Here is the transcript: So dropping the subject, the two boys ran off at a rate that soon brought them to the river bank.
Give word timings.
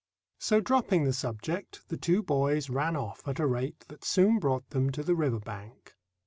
So 0.39 0.59
dropping 0.59 1.03
the 1.03 1.13
subject, 1.13 1.83
the 1.89 1.95
two 1.95 2.23
boys 2.23 2.71
ran 2.71 2.95
off 2.95 3.27
at 3.27 3.39
a 3.39 3.45
rate 3.45 3.81
that 3.89 4.03
soon 4.03 4.39
brought 4.39 4.71
them 4.71 4.89
to 4.93 5.03
the 5.03 5.13
river 5.13 5.39
bank. 5.39 5.95